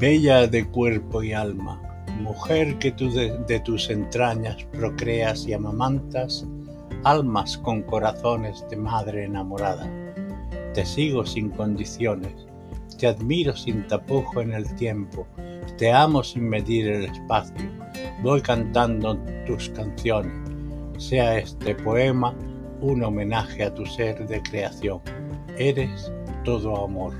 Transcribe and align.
Bella 0.00 0.46
de 0.46 0.66
cuerpo 0.66 1.22
y 1.22 1.34
alma, 1.34 1.78
mujer 2.22 2.78
que 2.78 2.90
tú 2.90 3.10
de, 3.10 3.60
tus 3.60 3.90
entrañas 3.90 4.64
procreas 4.72 5.46
y 5.46 5.52
amamantas, 5.52 6.46
almas 7.04 7.58
con 7.58 7.82
corazones 7.82 8.64
de 8.70 8.78
madre 8.78 9.24
enamorada. 9.24 9.86
Te 10.72 10.86
sigo 10.86 11.26
sin 11.26 11.50
condiciones, 11.50 12.32
te 12.98 13.08
admiro 13.08 13.54
sin 13.54 13.86
tapujo 13.88 14.40
en 14.40 14.54
el 14.54 14.74
tiempo, 14.76 15.26
te 15.76 15.92
amo 15.92 16.24
sin 16.24 16.48
medir 16.48 16.88
el 16.88 17.04
espacio, 17.04 17.68
voy 18.22 18.40
cantando 18.40 19.18
tus 19.46 19.68
canciones. 19.68 20.32
Sea 20.96 21.36
este 21.36 21.74
poema 21.74 22.34
un 22.80 23.04
homenaje 23.04 23.64
a 23.64 23.74
tu 23.74 23.84
ser 23.84 24.26
de 24.26 24.40
creación. 24.40 25.02
Eres 25.58 26.10
todo 26.42 26.86
amor. 26.86 27.12